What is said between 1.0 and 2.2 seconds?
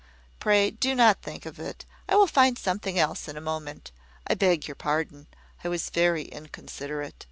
think of it. I